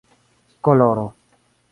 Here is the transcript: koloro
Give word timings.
koloro 0.63 1.05